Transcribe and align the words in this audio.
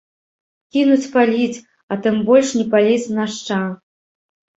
Кінуць 0.77 1.09
паліць, 1.15 1.61
а 1.95 1.97
тым 2.05 2.15
больш 2.29 2.49
не 2.61 2.65
паліць 2.73 3.11
нашча. 3.19 3.59